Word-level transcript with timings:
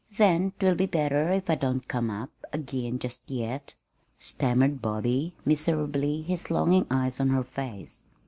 "Then 0.17 0.53
'twill 0.57 0.73
be 0.73 0.87
better 0.87 1.31
if 1.31 1.47
I 1.47 1.53
don't 1.53 1.87
come 1.87 2.09
up 2.09 2.31
again 2.51 2.97
just 2.97 3.29
yet," 3.29 3.75
stammered 4.19 4.81
Bobby, 4.81 5.35
miserably, 5.45 6.23
his 6.23 6.49
longing 6.49 6.87
eyes 6.89 7.19
on 7.19 7.29
her 7.29 7.43
face. 7.43 8.03